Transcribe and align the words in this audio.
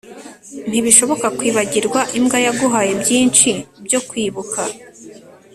ntibishoboka 0.69 1.27
kwibagirwa 1.37 1.99
imbwa 2.17 2.37
yaguhaye 2.45 2.91
byinshi 3.01 3.49
byo 3.85 3.99
kwibuka 4.07 4.61